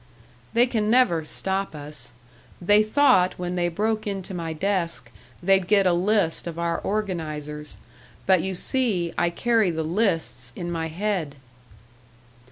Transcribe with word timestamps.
"They 0.53 0.65
can 0.65 0.89
never 0.89 1.23
stop 1.23 1.75
us. 1.75 2.11
They 2.59 2.81
thought 2.81 3.37
when 3.37 3.53
they 3.53 3.67
broke 3.69 4.07
into 4.07 4.33
my 4.33 4.51
desk, 4.51 5.11
they'd 5.43 5.67
get 5.67 5.85
a 5.85 5.93
list 5.93 6.47
of 6.47 6.57
our 6.57 6.79
organisers. 6.79 7.77
But 8.25 8.41
you 8.41 8.55
see, 8.55 9.13
I 9.15 9.29
carry 9.29 9.69
the 9.69 9.83
lists 9.83 10.53
in 10.55 10.71
my 10.71 10.87
head!" 10.87 11.35